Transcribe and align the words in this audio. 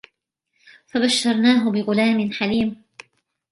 فَبَشَّرْنَاهُ 0.87 1.71
بِغُلَامٍ 1.71 2.31
حَلِيمٍ 2.31 2.83